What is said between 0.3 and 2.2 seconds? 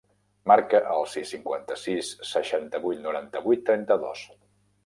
Marca el sis, cinquanta-sis,